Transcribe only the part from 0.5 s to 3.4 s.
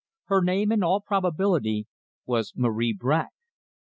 in all probability, was Marie Bracq!